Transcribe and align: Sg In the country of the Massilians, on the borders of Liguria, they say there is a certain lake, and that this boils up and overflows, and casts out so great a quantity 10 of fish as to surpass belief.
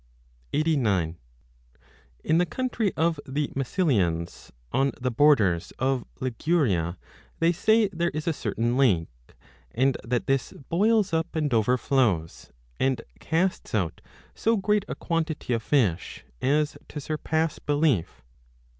Sg 0.51 1.15
In 2.23 2.37
the 2.39 2.45
country 2.47 2.91
of 2.97 3.19
the 3.27 3.49
Massilians, 3.55 4.51
on 4.71 4.93
the 4.99 5.11
borders 5.11 5.73
of 5.77 6.05
Liguria, 6.19 6.97
they 7.37 7.51
say 7.51 7.87
there 7.89 8.09
is 8.09 8.27
a 8.27 8.33
certain 8.33 8.77
lake, 8.77 9.35
and 9.69 9.97
that 10.03 10.25
this 10.25 10.53
boils 10.69 11.13
up 11.13 11.35
and 11.35 11.53
overflows, 11.53 12.49
and 12.79 13.03
casts 13.19 13.75
out 13.75 14.01
so 14.33 14.57
great 14.57 14.85
a 14.87 14.95
quantity 14.95 15.49
10 15.49 15.55
of 15.57 15.61
fish 15.61 16.23
as 16.41 16.79
to 16.87 16.99
surpass 16.99 17.59
belief. 17.59 18.23